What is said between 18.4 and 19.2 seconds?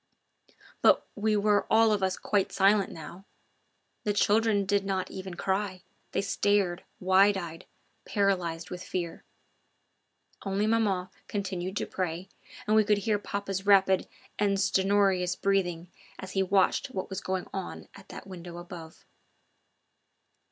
above.